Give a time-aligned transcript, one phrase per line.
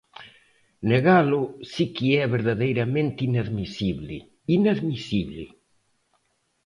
[0.89, 1.41] Negalo
[1.71, 4.17] si que é verdadeiramente inadmisible,
[4.57, 5.45] inadmisible.